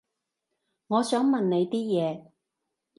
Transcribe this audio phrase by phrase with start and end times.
[0.87, 2.31] 我想問你啲嘢